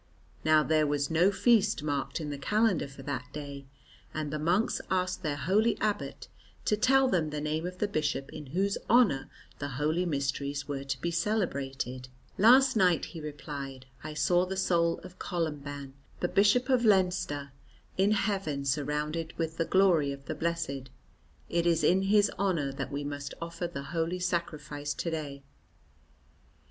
[0.43, 3.67] Now there was no feast marked in the calendar for that day,
[4.15, 6.27] and the monks asked their holy abbot
[6.65, 9.29] to tell them the name of the bishop in whose honour
[9.59, 12.07] the Holy Mysteries were to be celebrated.
[12.39, 17.51] "Last night," he replied, "I saw the soul of Columban, the Bishop of Leinster,
[17.95, 20.89] in heaven, surrounded with the glory of the blessed;
[21.47, 25.43] it is in his honour that we must offer the Holy Sacrifice to day."